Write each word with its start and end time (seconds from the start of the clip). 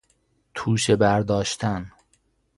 توشه 0.53 0.95
برداشتن 0.95 1.91